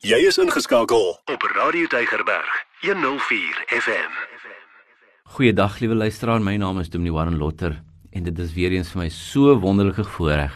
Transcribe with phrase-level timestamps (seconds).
[0.00, 4.14] Jy is ingeskakel op Radio Deigerberg 104 FM.
[5.34, 7.74] Goeiedag liewe luisteraar, my naam is Dominee Warren Lotter
[8.16, 10.54] en dit is weer eens vir my so wonderlike voorreg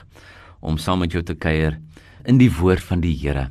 [0.65, 1.77] om saam met jou te kuier
[2.25, 3.51] in die woord van die Here.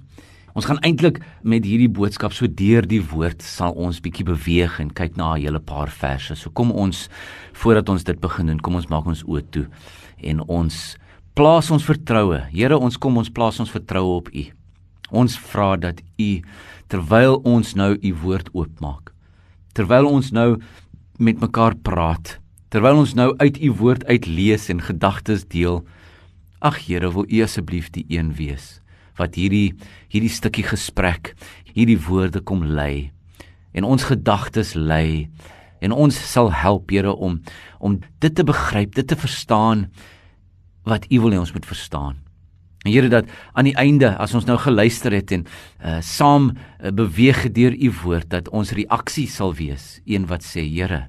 [0.58, 4.90] Ons gaan eintlik met hierdie boodskap so deur die woord sal ons bietjie beweeg en
[4.90, 6.34] kyk na 'n hele paar verse.
[6.34, 7.08] So kom ons
[7.54, 9.68] voordat ons dit begin doen, kom ons maak ons oë toe
[10.24, 10.98] en ons
[11.36, 12.42] plaas ons vertroue.
[12.50, 14.63] Here, ons kom ons plaas ons vertroue op U.
[15.12, 16.30] Ons vra dat U
[16.88, 19.12] terwyl ons nou U woord oopmaak,
[19.74, 20.62] terwyl ons nou
[21.18, 22.38] met mekaar praat,
[22.70, 25.82] terwyl ons nou uit U woord uit lees en gedagtes deel,
[26.62, 28.80] ag Here, wil U asseblief die een wees
[29.20, 29.76] wat hierdie
[30.10, 31.34] hierdie stukkie gesprek,
[31.74, 33.12] hierdie woorde kom lei
[33.74, 35.30] en ons gedagtes lei
[35.84, 37.42] en ons sal help Here om
[37.80, 39.90] om dit te begryp, dit te verstaan
[40.88, 42.23] wat U wil hê ons moet verstaan.
[42.84, 45.46] Here dat aan die einde as ons nou geluister het en
[45.80, 50.66] uh saam uh, beweeg deur u woord dat ons reaksie sal wees, een wat sê
[50.68, 51.08] Here,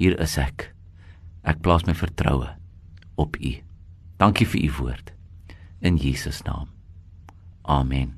[0.00, 0.70] hier is ek.
[1.44, 2.48] Ek plaas my vertroue
[3.20, 3.52] op u.
[4.18, 5.12] Dankie vir u woord
[5.84, 6.72] in Jesus naam.
[7.68, 8.16] Amen.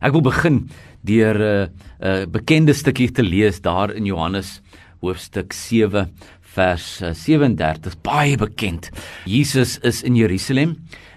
[0.00, 0.68] Ek wil begin
[1.04, 1.68] deur 'n uh,
[2.00, 4.60] 'n uh, bekende stukkie te lees daar in Johannes
[5.00, 8.90] hoofstuk 7 vers 37 baie bekend.
[9.24, 10.76] Jesus is in Jerusalem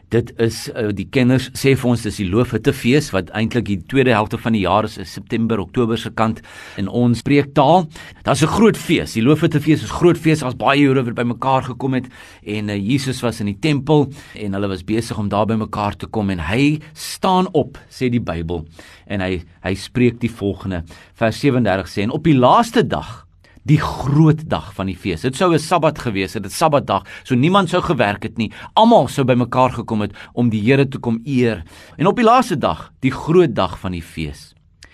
[0.09, 4.15] Dit is uh, die kenners sê vir ons dis die Loofhuttefees wat eintlik die tweede
[4.15, 6.41] helfte van die jaar is, is September, Oktober se kant
[6.81, 7.85] in ons preektaal.
[8.25, 9.13] Daar's 'n groot fees.
[9.13, 10.39] Die Loofhuttefees is groot fees.
[10.39, 12.09] Daar's baie Jode wat bymekaar gekom het
[12.43, 16.07] en uh, Jesus was in die tempel en hulle was besig om daar bymekaar te
[16.07, 18.65] kom en hy staan op, sê die Bybel,
[19.07, 23.28] en hy hy spreek die volgende vers 37 sê en op die laaste dag
[23.69, 25.21] die groot dag van die fees.
[25.21, 28.51] Dit sou 'n Sabbat gewees het, 'n Sabbatdag, so niemand sou gewerk het nie.
[28.73, 31.63] Almal sou bymekaar gekom het om die Here te kom eer.
[31.97, 34.53] En op die laaste dag, die groot dag van die fees,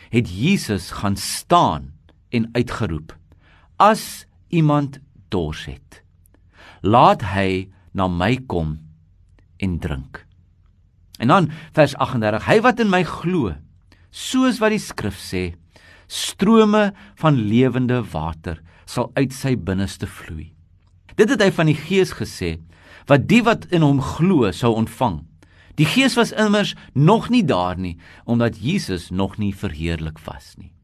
[0.10, 1.94] het Jesus gaan staan
[2.30, 3.16] en uitgeroep:
[3.78, 6.04] As iemand dors het,
[6.82, 8.80] laat hy na my kom
[9.58, 10.26] en drink.
[11.20, 13.56] En dan vers 38: Hy wat in my glo,
[14.12, 15.56] soos wat die skrif sê,
[16.08, 20.52] strome van lewende water sal uit sy binneste vloei.
[21.16, 22.58] Dit het hy van die Gees gesê
[23.10, 25.22] wat die wat in hom glo sou ontvang.
[25.80, 30.75] Die Gees was immers nog nie daar nie omdat Jesus nog nie verheerlik was nie.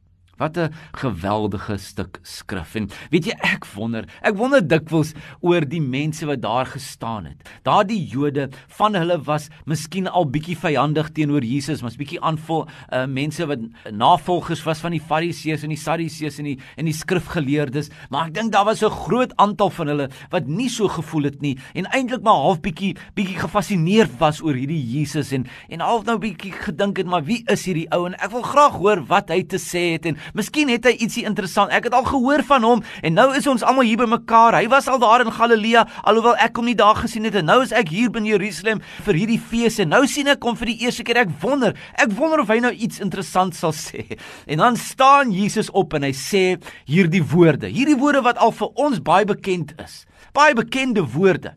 [0.41, 2.75] Wat 'n geweldige stuk skrif.
[2.75, 7.49] En weet jy, ek wonder, ek wonder dikwels oor die mense wat daar gestaan het.
[7.63, 12.65] Daardie Jode, van hulle was miskien al bietjie vyandig teenoor Jesus, maar 'n bietjie aanvol
[12.65, 13.59] uh, mense wat
[13.91, 18.33] navolgers was van die Fariseërs en die Sadduseërs en die en die skrifgeleerdes, maar ek
[18.33, 21.85] dink daar was 'n groot aantal van hulle wat nie so gevoel het nie en
[21.85, 26.51] eintlik maar half bietjie bietjie gefassineerd was oor hierdie Jesus en en half nou bietjie
[26.51, 29.57] gedink het, maar wie is hierdie ou en ek wil graag hoor wat hy te
[29.57, 31.71] sê het en Miskien het hy ietsie interessant.
[31.73, 34.57] Ek het al gehoor van hom en nou is ons almal hier bymekaar.
[34.61, 37.59] Hy was al daar in Galilea alhoewel ek hom nie daar gesien het en nou
[37.65, 40.79] is ek hier binne Jerusalem vir hierdie fees en nou sien ek hom vir die
[40.87, 41.23] eerste keer.
[41.25, 44.05] Ek wonder, ek wonder of hy nou iets interessant sal sê.
[44.51, 46.43] En dan staan Jesus op en hy sê
[46.89, 47.69] hierdie woorde.
[47.71, 50.03] Hierdie woorde wat al vir ons baie bekend is.
[50.35, 51.55] Baie bekende woorde.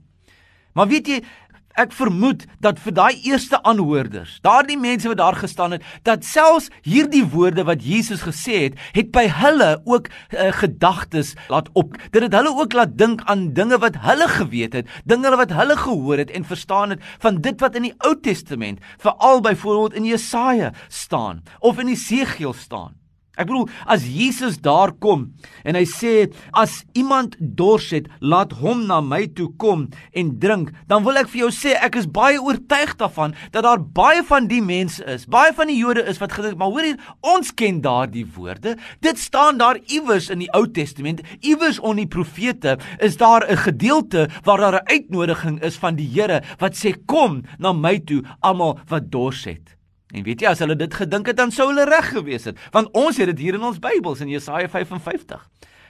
[0.74, 1.20] Maar weet jy,
[1.74, 6.68] Ek vermoed dat vir daai eerste aanhoorders, daardie mense wat daar gestaan het, dat selfs
[6.86, 11.98] hierdie woorde wat Jesus gesê het, het by hulle ook uh, gedagtes laat op.
[12.14, 15.74] Dit het hulle ook laat dink aan dinge wat hulle geweet het, dinge wat hulle
[15.82, 20.06] gehoor het en verstaan het van dit wat in die Ou Testament, veral byvoorbeeld in
[20.14, 23.03] Jesaja staan of in Esegiel staan.
[23.34, 25.26] Ek bedoel as Jesus daar kom
[25.66, 26.12] en hy sê
[26.54, 31.30] as iemand dors het, laat hom na my toe kom en drink, dan wil ek
[31.32, 35.26] vir jou sê ek is baie oortuig daarvan dat daar baie van die mense is,
[35.26, 38.76] baie van die Jode is wat gedink, maar hoor hier, ons ken daardie woorde.
[39.04, 43.56] Dit staan daar iewers in die Ou Testament, iewers onder die profete is daar 'n
[43.66, 48.22] gedeelte waar daar 'n uitnodiging is van die Here wat sê kom na my toe
[48.40, 49.74] almal wat dors het.
[50.14, 52.93] En weet jy as hulle dit gedink het dan sou hulle reg gewees het want
[52.94, 55.43] ons het dit hier in ons Bybels in Jesaja 55.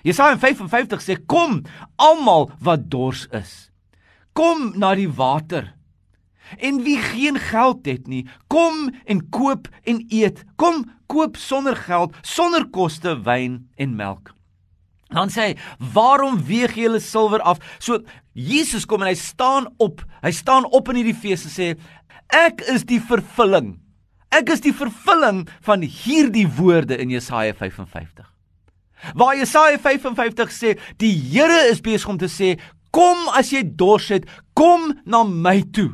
[0.04, 1.62] Jesaja 55 sê kom
[2.00, 3.54] almal wat dors is.
[4.36, 5.74] Kom na die water.
[6.60, 10.42] En wie geen geld het nie, kom en koop en eet.
[10.60, 14.32] Kom koop sonder geld, sonder koste wyn en melk.
[15.14, 20.04] Dan sê hy, "Waarom weeg julle silwer af?" So Jesus kom en hy staan op.
[20.22, 21.78] Hy staan op in hierdie fees en sê,
[22.28, 23.83] "Ek is die vervulling
[24.34, 28.26] Ek is die vervulling van hierdie woorde in Jesaja 55.
[29.14, 32.54] Waar Jesaja 55 sê, die Here is besig om te sê,
[32.94, 34.26] kom as jy dors het,
[34.58, 35.92] kom na my toe.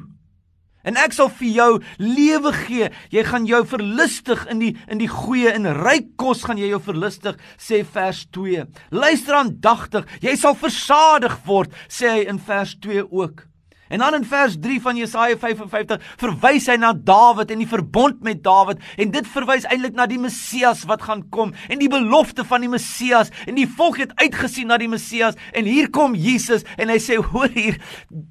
[0.81, 1.71] En ek sal vir jou
[2.01, 2.89] lewe gee.
[3.13, 6.81] Jy gaan jou verlustig in die in die goeie en ryk kos gaan jy jou
[6.87, 8.65] verlustig, sê vers 2.
[8.89, 13.50] Luister aandagtig, jy sal versadig word, sê hy in vers 2 ook.
[13.91, 18.21] En dan in vers 3 van Jesaja 55 verwys hy na Dawid en die verbond
[18.23, 22.45] met Dawid en dit verwys eintlik na die Messias wat gaan kom en die belofte
[22.47, 26.63] van die Messias en die volk het uitgesien na die Messias en hier kom Jesus
[26.79, 27.81] en hy sê hoor hier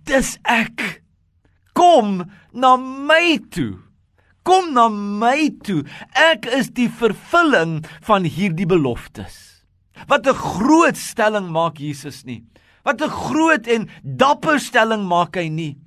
[0.07, 1.03] dis ek.
[1.75, 2.23] Kom
[2.55, 3.81] na my toe.
[4.47, 5.81] Kom na my toe.
[6.15, 9.59] Ek is die vervulling van hierdie beloftes.
[10.07, 12.45] Wat 'n groot stelling maak Jesus nie
[12.89, 15.77] Wat 'n groot en dapper stelling maak hy nie.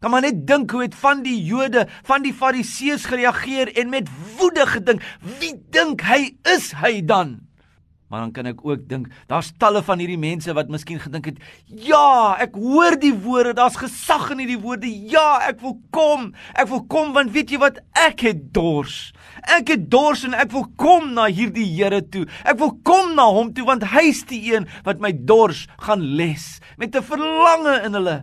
[0.00, 4.08] Kan maar net dink hoe het van die Jode, van die Fariseërs gereageer en met
[4.36, 5.00] woede gedink,
[5.40, 7.40] wie dink hy is hy dan?
[8.14, 11.40] Maar dan kan ek ook dink, daar's talle van hierdie mense wat miskien gedink het,
[11.66, 14.86] ja, ek hoor die woorde, daar's gesag in hierdie woorde.
[14.86, 16.28] Ja, ek wil kom.
[16.54, 17.80] Ek wil kom want weet jy wat?
[17.98, 19.10] Ek het dors.
[19.50, 22.22] Ek het dors en ek wil kom na hierdie Here toe.
[22.46, 26.60] Ek wil kom na hom toe want hy's die een wat my dors gaan les.
[26.78, 28.18] Met 'n verlange in hulle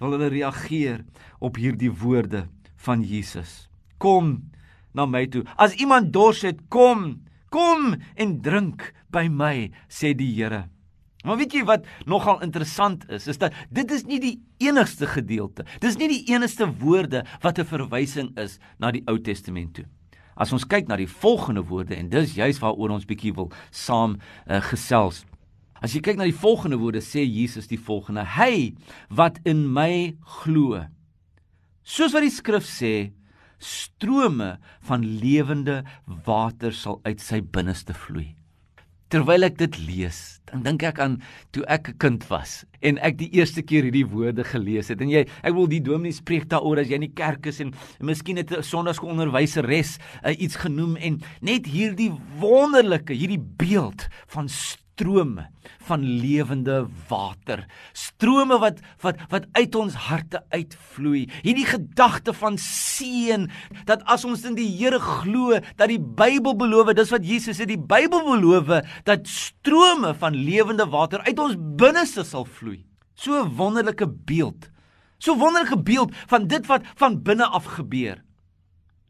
[0.00, 1.04] wil hulle reageer
[1.44, 2.46] op hierdie woorde
[2.86, 3.68] van Jesus.
[4.00, 4.48] Kom
[4.96, 5.44] na my toe.
[5.60, 7.20] As iemand dors het, kom.
[7.50, 10.68] Kom en drink by my, sê die Here.
[11.24, 15.66] Maar weet jy wat nogal interessant is, is dat dit is nie die enigste gedeelte.
[15.82, 19.84] Dis nie die enigste woorde wat 'n verwysing is na die Ou Testament toe.
[20.36, 24.16] As ons kyk na die volgende woorde en dis juis waaroor ons bietjie wil saam
[24.48, 25.26] uh, gesels.
[25.82, 28.74] As jy kyk na die volgende woorde sê Jesus die volgende: Hy
[29.08, 30.86] wat in my glo.
[31.82, 33.12] Soos wat die skrif sê,
[33.60, 34.58] strome
[34.88, 35.84] van lewende
[36.26, 38.39] water sal uit sy binneste vloei.
[39.10, 41.16] Terwyl ek dit lees, dan dink ek aan
[41.50, 45.00] toe ek 'n kind was en ek die eerste keer hierdie woorde gelees het.
[45.02, 47.74] En jy, ek wil die dominee spreek daaroor as jy in die kerk is en,
[47.98, 54.48] en miskien het 'n sonnaskoolonderwyseres uh, iets genoem en net hierdie wonderlike, hierdie beeld van
[55.00, 55.48] strome
[55.88, 57.64] van lewende water.
[57.96, 61.24] Strome wat wat wat uit ons harte uitvloei.
[61.40, 63.48] Hierdie gedagte van seën
[63.88, 67.66] dat as ons in die Here glo, dat die Bybel beloof, dis wat Jesus sê,
[67.68, 68.68] die Bybel beloof
[69.08, 72.84] dat strome van lewende water uit ons binneste sal vloei.
[73.14, 74.68] So 'n wonderlike beeld.
[75.18, 78.22] So wonderlike beeld van dit wat van binne af gebeur.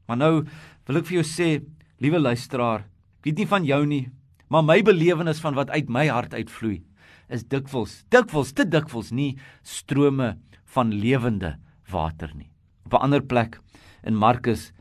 [0.06, 0.46] Maar nou
[0.86, 1.62] wil ek vir jou sê,
[1.98, 2.86] liewe luisteraar,
[3.22, 4.10] weet nie van jou nie,
[4.50, 6.80] Maar my belewenis van wat uit my hart uitvloei
[7.30, 10.34] is dikwels, dikwels te dikwels nie strome
[10.74, 11.54] van lewende
[11.90, 12.50] water nie.
[12.86, 13.60] Op 'n ander plek
[14.02, 14.72] in Markus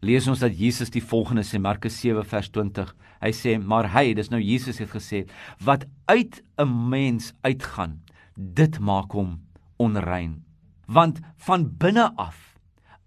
[0.00, 2.94] lees ons dat Jesus die volgende sê Markus 7 vers 20.
[3.20, 5.28] Hy sê: "Maar hy, dis nou Jesus het gesê,
[5.64, 8.00] wat uit 'n mens uitgaan,
[8.38, 9.40] dit maak hom
[9.76, 10.44] onrein.
[10.86, 12.58] Want van binne af,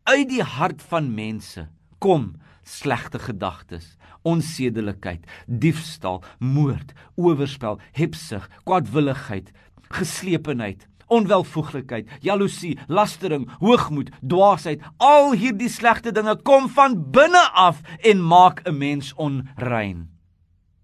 [0.03, 1.67] uit die hart van mense
[1.99, 3.97] kom slegte gedagtes,
[4.27, 9.51] onsedelikheid, diefstal, moord, oorspel, hebsug, kwaadwilligheid,
[9.91, 14.83] geslepenheid, onwelvoeglikheid, jaloesie, lastering, hoogmoed, dwaasheid.
[14.97, 20.10] Al hierdie slegte dinge kom van binne af en maak 'n mens onrein.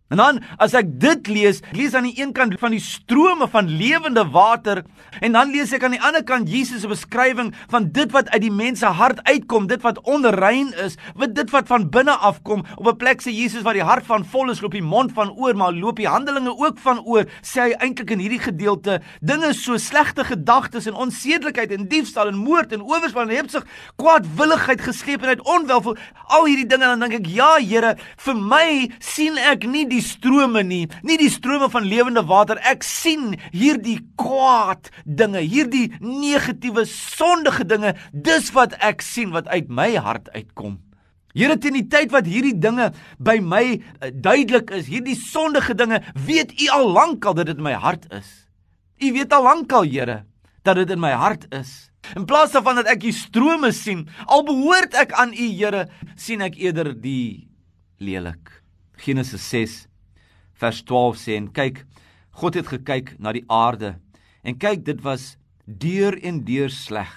[0.08, 3.68] En dan as ek dit lees, lees aan die een kant van die strome van
[3.68, 4.86] lewende water
[5.20, 8.46] en dan lees ek aan die ander kant Jesus se beskrywing van dit wat uit
[8.46, 12.64] die mens se hart uitkom, dit wat onrein is, wat dit wat van binne afkom.
[12.78, 15.32] Op 'n plek sê Jesus wat die hart van vol is, loop die mond van
[15.36, 17.26] oor, maar loop die handelinge ook van oor.
[17.42, 22.38] Sê hy eintlik in hierdie gedeelte dinge so slegte gedagtes en onsedelikheid en diefstal en
[22.38, 25.98] moord en oorspel en hebsug, kwaadwilligheid, geslepenheid, onwelvoel,
[26.28, 30.06] al hierdie dinge dan dink ek, ja Here, vir my sien ek nie die die
[30.06, 32.60] strome nie, nie die strome van lewende water.
[32.68, 37.96] Ek sien hierdie kwaad dinge, hierdie negatiewe sondige dinge.
[38.14, 40.78] Dis wat ek sien wat uit my hart uitkom.
[41.38, 42.90] Here teen die tyd wat hierdie dinge
[43.22, 47.68] by my uh, duidelik is, hierdie sondige dinge, weet U al lankal dat dit in
[47.68, 48.30] my hart is.
[48.98, 50.24] U weet al lankal, Here,
[50.66, 51.92] dat dit in my hart is.
[52.18, 55.86] In plaas daarvan dat ek die strome sien, al behoort ek aan U, Here,
[56.18, 57.46] sien ek eerder die
[58.02, 58.58] lelik.
[58.98, 59.87] Genesis 6
[60.62, 61.86] vers 12 sê en kyk
[62.42, 63.96] God het gekyk na die aarde
[64.44, 65.36] en kyk dit was
[65.66, 67.14] deur en deur sleg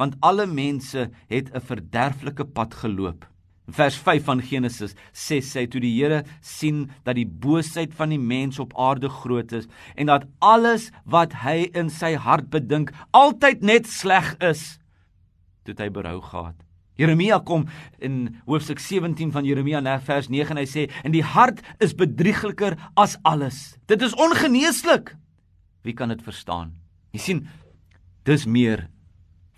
[0.00, 3.26] want alle mense het 'n verderflike pad geloop.
[3.68, 8.18] Vers 5 van Genesis sê sê toe die Here sien dat die boosheid van die
[8.18, 13.62] mens op aarde groot is en dat alles wat hy in sy hart bedink altyd
[13.62, 14.78] net sleg is
[15.64, 16.63] toe hy berou gehad
[17.00, 17.66] Jeremia kom
[17.98, 21.94] in hoofstuk 17 van Jeremia na vers 9 en hy sê en die hart is
[21.98, 23.74] bedriegliker as alles.
[23.90, 25.16] Dit is ongeneeslik.
[25.82, 26.72] Wie kan dit verstaan?
[27.14, 27.40] Jy sien
[28.24, 28.86] dis meer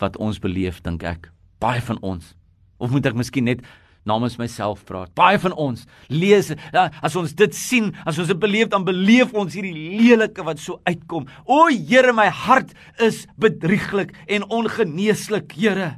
[0.00, 1.28] wat ons beleef, dink ek.
[1.60, 2.32] Baie van ons.
[2.80, 3.62] Of moet ek miskien net
[4.06, 5.12] namens myself praat.
[5.18, 9.34] Baie van ons lees ja, as ons dit sien, as ons dit beleef, dan beleef
[9.36, 11.28] ons hierdie lelike wat so uitkom.
[11.44, 15.96] O Here, my hart is bedrieglik en ongeneeslik, Here.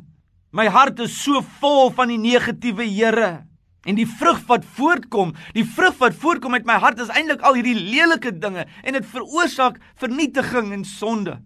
[0.51, 3.45] My hart is so vol van die negatiewe, Here.
[3.87, 7.57] En die vrug wat voortkom, die vrug wat voortkom uit my hart is eintlik al
[7.57, 11.39] hierdie lelike dinge en dit veroorsaak vernietiging en sonde.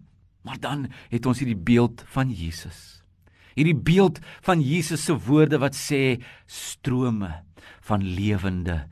[0.43, 2.93] Maar dan het ons hierdie beeld van Jesus
[3.57, 6.19] hierdie beeld van Jesus se woorde wat sê
[6.49, 7.31] strome
[7.87, 8.83] van lewende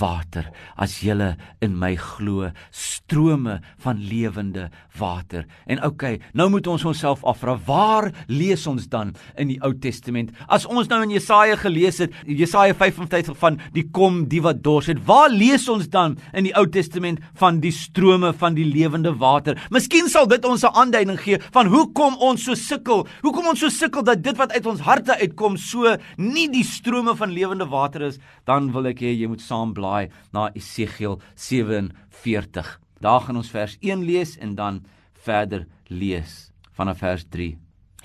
[0.00, 0.50] water.
[0.76, 1.16] As jy
[1.64, 4.68] in my glo strome van lewende
[4.98, 5.46] water.
[5.66, 10.32] En okay nou moet ons onsself afvra waar lees ons dan in die Ou Testament?
[10.48, 14.90] As ons nou in Jesaja gelees het Jesaja 55 van die kom die wat dors
[14.90, 19.14] het waar lees ons dan in die Ou Testament van die strome van die lewende
[19.18, 19.58] water?
[19.74, 23.68] Miskien sal dit ons 'n aanduiding gee van hoekom ons so sukkel hoekom ons so
[23.68, 28.02] sukkel dat dit wat uit ons harte uitkom so nie die strome van lewende water
[28.02, 28.18] is.
[28.44, 32.74] Dan wil ek hê jy moet saam blaai na Esegiel 47.
[33.00, 34.82] Daar gaan ons vers 1 lees en dan
[35.24, 37.56] verder lees vanaf vers 3.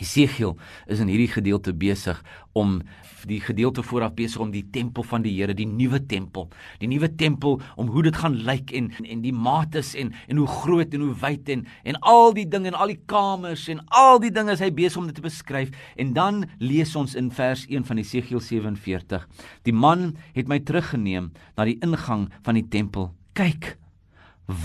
[0.03, 0.57] Esegiel
[0.91, 2.19] is in hierdie gedeelte besig
[2.57, 2.81] om
[3.27, 6.49] die gedeelte vooraf besig om die tempel van die Here, die nuwe tempel,
[6.81, 10.49] die nuwe tempel om hoe dit gaan lyk en en die mates en en hoe
[10.49, 14.19] groot en hoe wyd en en al die dinge en al die kamers en al
[14.23, 17.65] die dinge is hy besig om dit te beskryf en dan lees ons in vers
[17.69, 19.27] 1 van Esegiel 47.
[19.63, 23.11] Die man het my teruggeneem na die ingang van die tempel.
[23.37, 23.77] Kyk,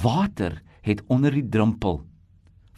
[0.03, 2.03] water het onder die drempel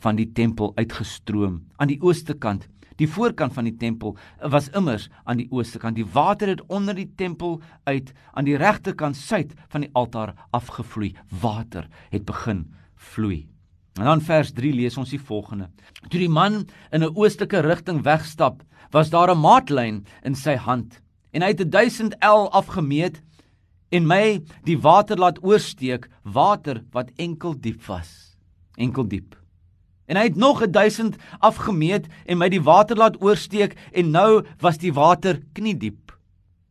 [0.01, 2.67] van die tempel uitgestroom aan die ooste kant.
[3.01, 4.17] Die voorkant van die tempel
[4.53, 5.97] was immers aan die ooste kant.
[5.97, 11.15] Die water het onder die tempel uit aan die regterkant suid van die altaar afgevloei.
[11.41, 12.67] Water het begin
[12.97, 13.47] vloei.
[13.99, 15.71] En dan vers 3 lees ons die volgende.
[16.09, 21.01] Toe die man in 'n oostelike rigting wegstap, was daar 'n maatlyn in sy hand
[21.31, 23.23] en hy het 1000 L afgemeet
[23.91, 28.37] en my die water laat oorsteek, water wat enkel diep was.
[28.77, 29.40] Enkel diep.
[30.11, 34.81] En hy het nog 1000 afgemeet en my die water laat oorsteek en nou was
[34.83, 36.11] die water kniediep.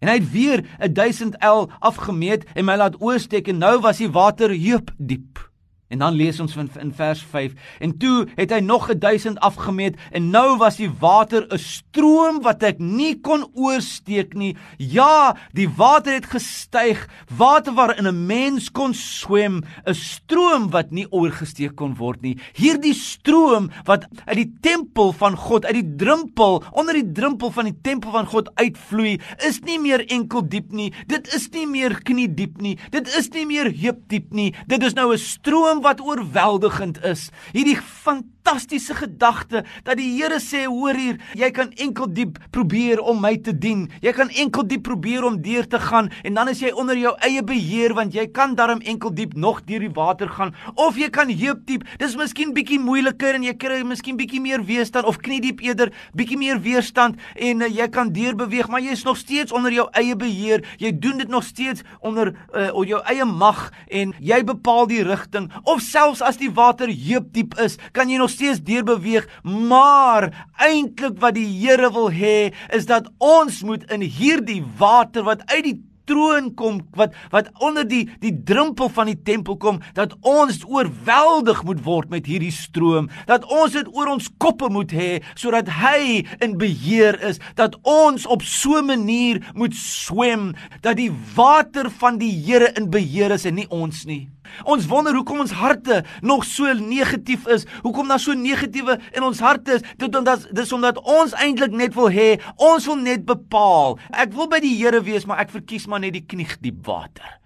[0.03, 4.11] En hy het weer 1000 L afgemeet en my laat oorsteek en nou was die
[4.11, 5.48] water heup diep.
[5.89, 9.97] En dan lees ons van in vers 5 en toe het hy nog 1000 afgemeet
[10.13, 14.55] en nou was die water 'n stroom wat ek nie kon oorsteek nie.
[14.77, 21.07] Ja, die water het gestyg, water waarin 'n mens kon swem, 'n stroom wat nie
[21.11, 22.37] oorgesteek kon word nie.
[22.53, 27.65] Hierdie stroom wat uit die tempel van God, uit die drempel, onder die drempel van
[27.65, 30.93] die tempel van God uitvloei, is nie meer enkel diep nie.
[31.07, 32.77] Dit is nie meer knie diep nie.
[32.89, 34.53] Dit is nie meer heup diep nie.
[34.67, 37.29] Dit is nou 'n stroom wat oorweldigend is.
[37.51, 43.19] Hierdie fantastiese gedagte dat die Here sê hoor hier, jy kan enkel diep probeer om
[43.21, 43.87] my te dien.
[44.01, 47.13] Jy kan enkel diep probeer om deur te gaan en dan is jy onder jou
[47.25, 51.09] eie beheer want jy kan darm enkel diep nog deur die water gaan of jy
[51.09, 51.85] kan heup diep.
[51.99, 55.93] Dis miskien bietjie moeiliker en jy kry miskien bietjie meer weerstand of knie diep eerder,
[56.17, 59.73] bietjie meer weerstand en uh, jy kan deur beweeg, maar jy is nog steeds onder
[59.73, 60.65] jou eie beheer.
[60.79, 65.49] Jy doen dit nog steeds onder uh, jou eie mag en jy bepaal die rigting
[65.63, 70.31] of selfs as die water heup diep is, kan jy nog steeds deur beweeg, maar
[70.63, 75.63] eintlik wat die Here wil hê is dat ons moet in hierdie water wat uit
[75.65, 75.77] die
[76.09, 81.61] troon kom wat wat onder die die drempel van die tempel kom dat ons oorweldig
[81.67, 86.23] moet word met hierdie stroom dat ons dit oor ons koppe moet hê sodat hy
[86.41, 92.17] in beheer is dat ons op so 'n manier moet swem dat die water van
[92.17, 94.29] die Here in beheer is en nie ons nie
[94.63, 97.65] Ons wonder hoekom ons harte nog so negatief is.
[97.83, 99.85] Hoekom daar so negatiewe in ons harte is?
[99.97, 103.99] Dit omdat dis omdat ons eintlik net wil hê, ons wil net bepaal.
[104.11, 107.39] Ek wil by die Here wees, maar ek verkies maar net die kniegdiep water.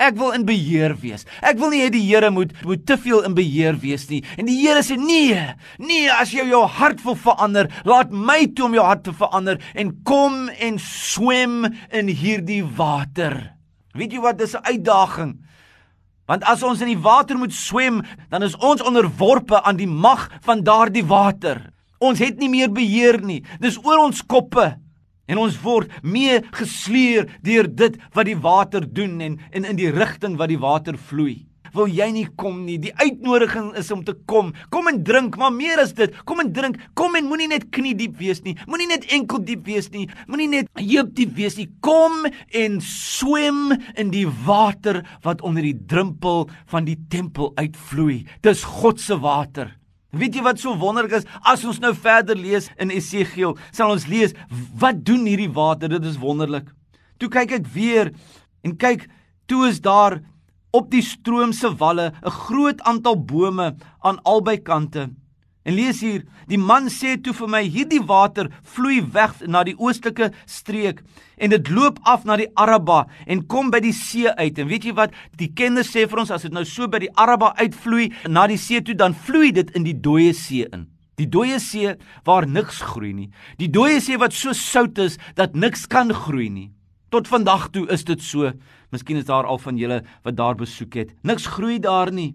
[0.00, 1.26] Ek wil in beheer wees.
[1.42, 4.22] Ek wil nie hê die Here moet moet te veel in beheer wees nie.
[4.38, 5.42] En die Here sê nee.
[5.82, 9.60] Nee, as jy jou hart wil verander, laat my toe om jou hart te verander
[9.74, 13.36] en kom en swem in hierdie water.
[13.98, 15.32] Weet jy wat dis 'n uitdaging?
[16.30, 20.28] Want as ons in die water moet swem, dan is ons onderworpe aan die mag
[20.46, 21.58] van daardie water.
[21.98, 23.40] Ons het nie meer beheer nie.
[23.58, 24.76] Dis oor ons koppe
[25.26, 29.90] en ons word mee gesleer deur dit wat die water doen en, en in die
[29.90, 32.78] rigting wat die water vloei wil jy nie kom nie.
[32.82, 34.52] Die uitnodiging is om te kom.
[34.74, 36.14] Kom en drink, maar meer as dit.
[36.28, 36.78] Kom en drink.
[36.98, 38.56] Kom en moenie net knie diep wees nie.
[38.70, 40.06] Moenie net enkel diep wees nie.
[40.30, 41.68] Moenie net heup diep wees nie.
[41.84, 48.24] Kom en swem in die water wat onder die drempel van die tempel uitvloei.
[48.44, 49.76] Dis God se water.
[50.10, 51.26] Weet jy wat so wonderlik is?
[51.46, 54.34] As ons nou verder lees in Esegiel, sal ons lees
[54.80, 55.90] wat doen hierdie water?
[55.92, 56.66] Dit is wonderlik.
[57.22, 58.10] Toe kyk ek weer
[58.66, 59.06] en kyk,
[59.46, 60.18] toe is daar
[60.76, 65.10] op die stroom se walle 'n groot aantal bome aan albei kante.
[65.62, 69.76] En lees hier, die man sê toe vir my, hierdie water vloei weg na die
[69.76, 71.02] oostelike streek
[71.36, 74.58] en dit loop af na die Araba en kom by die see uit.
[74.58, 75.12] En weet jy wat?
[75.36, 78.58] Die kenners sê vir ons as dit nou so by die Araba uitvloei na die
[78.60, 80.88] see toe, dan vloei dit in die dooie see in.
[81.20, 81.92] Die dooie see
[82.24, 83.30] waar niks groei nie.
[83.60, 86.70] Die dooie see wat so sout is dat niks kan groei nie.
[87.10, 88.52] Tot vandag toe is dit so.
[88.94, 91.10] Miskien is daar al van julle wat daar besoek het.
[91.26, 92.34] Niks groei daar nie.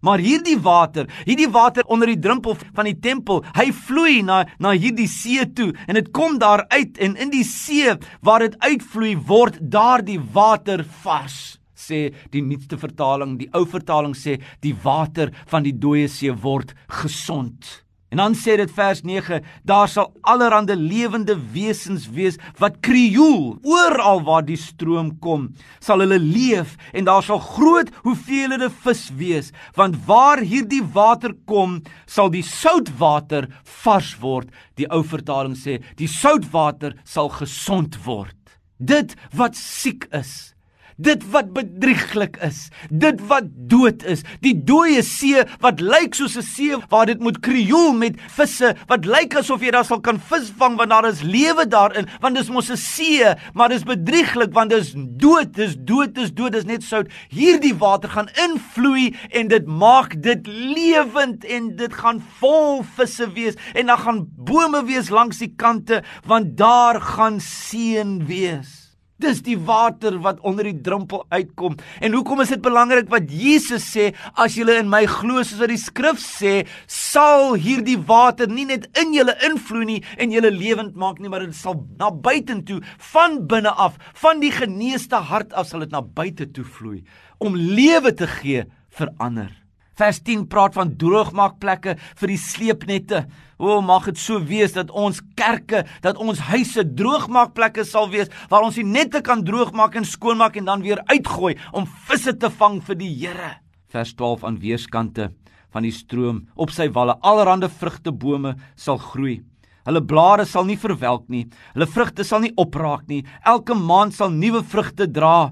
[0.00, 4.72] Maar hierdie water, hierdie water onder die drempel van die tempel, hy vloei na na
[4.72, 7.92] hierdie see toe en dit kom daar uit en in die see
[8.24, 12.00] waar dit uitvloei word daardie water vars sê
[12.32, 17.82] die nuutste vertaling die ou vertaling sê die water van die dooie see word gesond
[18.10, 24.24] En dan sê dit vers 9, daar sal allerlei lewende wesens wees wat krioel oral
[24.26, 29.98] waar die stroom kom, sal hulle leef en daar sal groot hoeveelhede vis wees, want
[30.10, 33.46] waar hierdie water kom, sal die soutwater
[33.84, 34.50] vars word.
[34.74, 38.34] Die ou vertaling sê, die soutwater sal gesond word.
[38.80, 40.56] Dit wat siek is,
[41.02, 46.42] dit wat bedrieglik is, dit wat dood is, die dooie see wat lyk soos 'n
[46.42, 50.76] see waar dit moet krioel met visse wat lyk asof jy daar sal kan visvang
[50.76, 54.94] want daar is lewe daarin, want dis mos 'n see, maar dis bedrieglik want dis
[54.96, 57.08] dood, dis dood, dis dood, dis net sout.
[57.30, 63.54] Hierdie water gaan invloei en dit maak dit lewend en dit gaan vol visse wees
[63.74, 68.79] en dan gaan bome wees langs die kante want daar gaan seën wees.
[69.20, 71.76] Dis die water wat onder die drempel uitkom.
[72.00, 75.72] En hoekom is dit belangrik wat Jesus sê, as julle in my glo soos wat
[75.72, 76.54] die skrif sê,
[76.88, 81.44] sal hierdie water nie net in julle invloei nie en julle lewend maak nie, maar
[81.44, 82.80] dit sal na buitentoe
[83.12, 87.02] van binne af, van die geneeste hart af sal dit na buite toe vloei
[87.40, 89.59] om lewe te gee vir ander.
[90.00, 93.18] Vers 10 praat van droogmaakplekke vir die sleepnette.
[93.60, 98.64] O, mag dit so wees dat ons kerke, dat ons huise droogmaakplekke sal wees waar
[98.64, 102.80] ons die nette kan droogmaak en skoonmaak en dan weer uitgooi om visse te vang
[102.86, 103.52] vir die Here.
[103.92, 105.28] Vers 12 aan weerskante
[105.74, 109.42] van die stroom op sy walle allerhande vrugtebome sal groei.
[109.84, 111.44] Hulle blare sal nie verwelk nie.
[111.74, 113.20] Hulle vrugte sal nie opraak nie.
[113.48, 115.50] Elke maand sal nuwe vrugte dra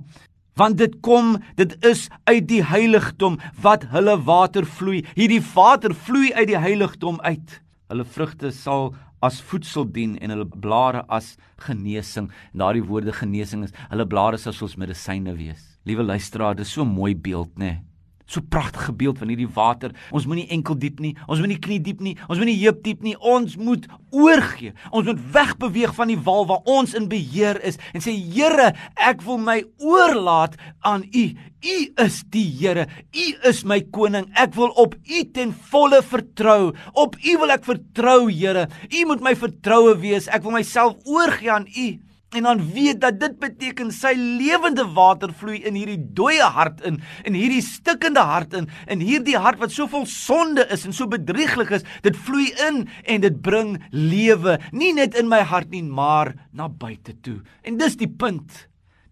[0.58, 5.04] want dit kom dit is uit die heiligdom wat hulle water vloei.
[5.16, 7.60] Hierdie water vloei uit die heiligdom uit.
[7.88, 8.92] Hulle vrugte sal
[9.24, 12.28] as voedsel dien en hulle blare as genesing.
[12.52, 15.64] En daardie woorde genesing is hulle blare sal soos medisyne wees.
[15.88, 17.87] Liewe luisteraar dis so 'n mooi beeld nê nee.
[18.28, 19.94] So pragtige beeld van hierdie water.
[20.12, 23.14] Ons moenie enkel diep nie, ons moenie knie diep nie, ons moenie heup diep nie.
[23.24, 24.74] Ons moet oorgee.
[24.92, 29.22] Ons moet wegbeweeg van die wal waar ons in beheer is en sê Here, ek
[29.24, 31.24] wil my oorlaat aan U.
[31.58, 32.84] U is die Here.
[33.16, 34.28] U is my koning.
[34.36, 36.74] Ek wil op U ten volle vertrou.
[36.92, 38.68] Op U wil ek vertrou, Here.
[38.92, 40.28] U moet my vertroue wees.
[40.28, 41.88] Ek wil myself oorgee aan U
[42.36, 47.00] en dan weet dat dit beteken sy lewende water vloei in hierdie dooie hart in
[47.24, 51.08] in hierdie stikkende hart in in hierdie hart wat so vol sonde is en so
[51.08, 51.86] bedrieglik is.
[52.04, 54.58] Dit vloei in en dit bring lewe.
[54.72, 57.40] Nie net in my hart nie maar na buite toe.
[57.64, 58.67] En dis die punt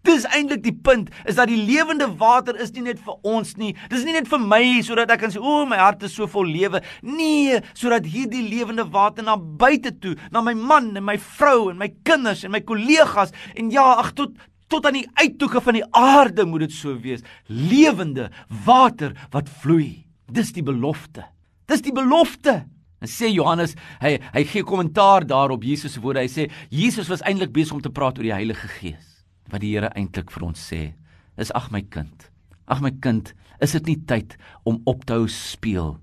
[0.06, 3.72] Dis eintlik die punt is dat die lewende water is nie net vir ons nie.
[3.90, 6.46] Dis nie net vir my sodat ek kan sê o, my hart is so vol
[6.46, 6.80] lewe.
[7.02, 11.80] Nee, sodat hierdie lewende water na buite toe, na my man en my vrou en
[11.80, 14.36] my kinders en my kollegas en ja, ag tot
[14.70, 17.22] tot aan die uittoeke van die aarde moet dit so wees.
[17.46, 18.32] Lewende
[18.66, 20.06] water wat vloei.
[20.26, 21.22] Dis die belofte.
[21.70, 22.64] Dis die belofte.
[22.98, 26.24] En sê Johannes, hy hy gee kommentaar daarop Jesus se woorde.
[26.26, 29.15] Hy sê Jesus was eintlik besig om te praat oor die Heilige Gees
[29.50, 30.94] wat die Here eintlik vir ons sê
[31.36, 32.30] is ag my kind
[32.66, 34.36] ag my kind is dit nie tyd
[34.68, 35.96] om op te hou speel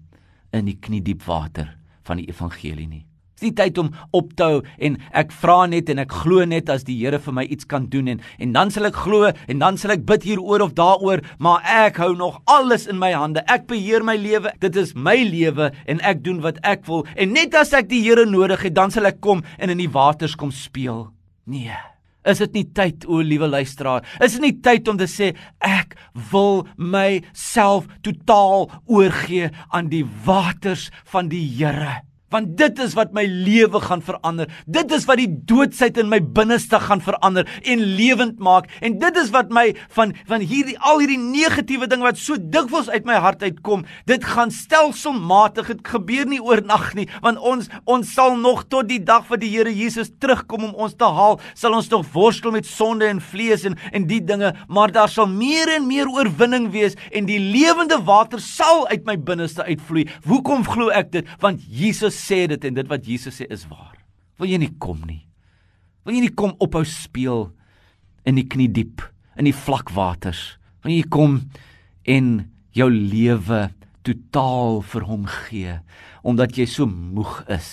[0.54, 1.74] in die kniediep water
[2.08, 3.04] van die evangelie nie?
[3.34, 6.70] Is nie tyd om op te hou en ek vra net en ek glo net
[6.70, 9.64] as die Here vir my iets kan doen en en dan sal ek glo en
[9.64, 13.44] dan sal ek bid hieroor of daaroor maar ek hou nog alles in my hande.
[13.50, 14.54] Ek beheer my lewe.
[14.62, 17.08] Dit is my lewe en ek doen wat ek wil.
[17.18, 19.92] En net as ek die Here nodig het dan sal ek kom en in die
[19.92, 21.10] waters kom speel.
[21.50, 21.93] Nee
[22.26, 24.06] Is dit nie tyd o liewe luisteraar?
[24.24, 25.34] Is dit nie tyd om te sê
[25.64, 25.98] ek
[26.32, 32.02] wil myself totaal oorgee aan die waters van die Here?
[32.34, 34.50] Want dit is wat my lewe gaan verander.
[34.66, 38.70] Dit is wat die doodsheid in my binneste gaan verander en lewend maak.
[38.82, 42.90] En dit is wat my van van hierdie al hierdie negatiewe ding wat so dikwels
[42.90, 45.70] uit my hart uitkom, dit gaan stelselmatig.
[45.74, 49.52] Dit gebeur nie oornag nie, want ons ons sal nog tot die dag wat die
[49.54, 53.68] Here Jesus terugkom om ons te haal, sal ons nog worstel met sonde en vlees
[53.70, 58.00] en en die dinge, maar daar sal meer en meer oorwinning wees en die lewende
[58.08, 60.08] water sal uit my binneste uitvloei.
[60.28, 61.30] Hoekom glo ek dit?
[61.44, 63.98] Want Jesus sê dit en dit wat Jesus sê is waar.
[64.40, 65.24] Wil jy nie kom nie?
[66.04, 67.48] Wil jy nie kom ophou speel
[68.28, 69.04] in die knie diep,
[69.40, 70.56] in die vlak waters?
[70.84, 71.40] Wil jy kom
[72.10, 72.34] en
[72.76, 73.68] jou lewe
[74.04, 75.78] totaal vir hom gee
[76.28, 77.70] omdat jy so moeg is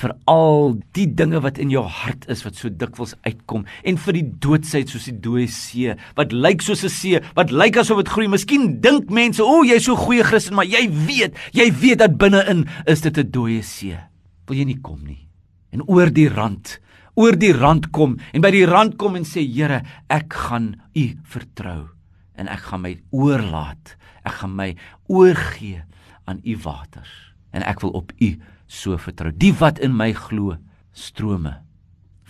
[0.00, 4.16] vir al die dinge wat in jou hart is wat so dikwels uitkom en vir
[4.16, 8.08] die doodsheid soos die dooie see wat lyk soos 'n see wat lyk asof dit
[8.08, 8.28] groei.
[8.28, 12.66] Miskien dink mense, "O, jy's so goeie Christen," maar jy weet, jy weet dat binne-in
[12.86, 13.98] is dit 'n dooie see.
[14.46, 15.28] Wil jy nie kom nie?
[15.72, 16.80] En oor die rand,
[17.14, 21.16] oor die rand kom en by die rand kom en sê, "Here, ek gaan U
[21.24, 21.88] vertrou
[22.36, 23.96] en ek gaan my oorlaat.
[24.24, 24.76] Ek gaan my
[25.08, 25.82] oorgee
[26.26, 28.38] aan U waters en ek wil op U
[28.70, 29.32] so vertrou.
[29.34, 30.56] Die wat in my glo,
[30.94, 31.56] strome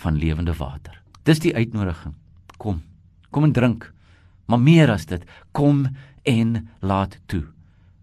[0.01, 0.97] van lewende water.
[1.29, 2.15] Dis die uitnodiging.
[2.57, 2.81] Kom.
[3.31, 3.91] Kom en drink.
[4.51, 5.23] Maar meer as dit,
[5.53, 5.87] kom
[6.27, 7.45] en laat toe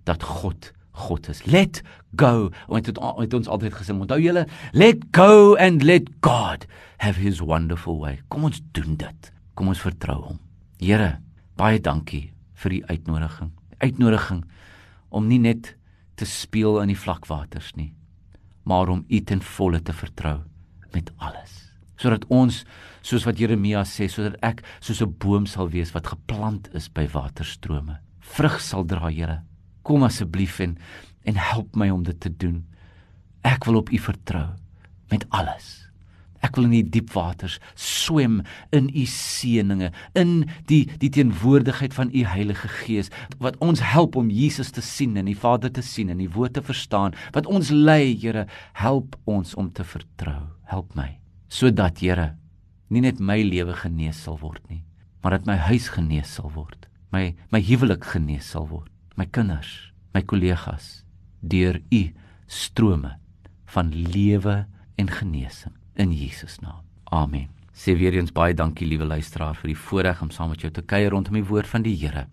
[0.07, 1.43] dat God God is.
[1.45, 1.83] Let
[2.17, 2.49] go.
[2.67, 3.99] Want dit het ons altyd gesing.
[4.01, 6.65] Onthou julle, let go and let God
[6.97, 8.17] have his wonderful way.
[8.33, 9.31] Kom ons doen dit.
[9.53, 10.39] Kom ons vertrou hom.
[10.81, 11.19] Here,
[11.57, 13.51] baie dankie vir die uitnodiging.
[13.77, 14.41] Uitnodiging
[15.13, 15.75] om nie net
[16.17, 17.91] te speel in die vlakwaters nie,
[18.67, 20.41] maar om U ten volle te vertrou
[20.91, 21.55] met alles.
[21.97, 22.61] Sodat ons,
[23.01, 27.07] soos wat Jeremia sê, sodat ek soos 'n boom sal wees wat geplant is by
[27.07, 29.41] waterstrome, vrug sal dra, Here.
[29.83, 30.77] Kom asseblief en
[31.23, 32.65] en help my om dit te doen.
[33.43, 34.47] Ek wil op U vertrou
[35.09, 35.86] met alles.
[36.45, 38.41] Ek wil in die diep waters swem
[38.75, 40.33] in u seëninge, in
[40.69, 43.11] die die teenwoordigheid van u Heilige Gees
[43.43, 46.57] wat ons help om Jesus te sien en die Vader te sien en die woord
[46.57, 47.15] te verstaan.
[47.35, 48.47] Wat ons lei, Here,
[48.77, 50.41] help ons om te vertrou.
[50.69, 51.15] Help my
[51.47, 52.33] sodat Here
[52.91, 54.83] nie net my lewe genees sal word nie,
[55.23, 56.87] maar dat my huis genees sal word.
[57.11, 58.91] My my huwelik genees sal word.
[59.17, 61.01] My kinders, my kollegas
[61.41, 62.03] deur u
[62.47, 63.15] strome
[63.73, 64.65] van lewe
[64.97, 66.83] en genesing in Jesus naam.
[67.03, 67.49] Amen.
[67.77, 70.81] Sê weer eens baie dankie liewe luisteraar vir die voorreg om saam met jou te
[70.81, 72.25] kuier rondom die woord van die Here.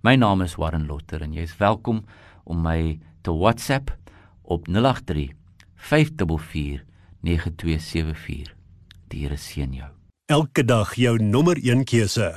[0.00, 2.04] My naam is Warren Lotter en jy is welkom
[2.48, 3.92] om my te WhatsApp
[4.42, 5.34] op 083
[5.76, 6.84] 544
[7.20, 8.54] 9274.
[9.12, 9.92] Die Here seën jou.
[10.28, 12.32] Elke dag jou nommer 1 keuse.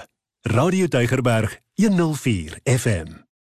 [0.48, 3.31] Radio Deugerberg 104 FM.